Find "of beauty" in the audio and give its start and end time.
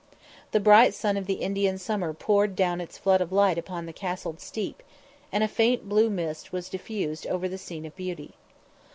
7.85-8.33